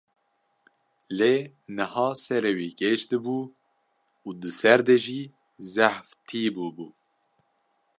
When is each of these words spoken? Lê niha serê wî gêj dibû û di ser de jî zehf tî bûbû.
Lê 1.17 1.35
niha 1.75 2.07
serê 2.25 2.51
wî 2.57 2.69
gêj 2.81 3.01
dibû 3.11 3.39
û 4.27 4.29
di 4.41 4.51
ser 4.59 4.79
de 4.87 4.97
jî 5.05 5.21
zehf 5.73 6.05
tî 6.27 6.43
bûbû. 6.55 6.89